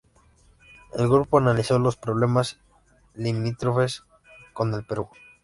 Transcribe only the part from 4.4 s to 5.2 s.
con el Perú.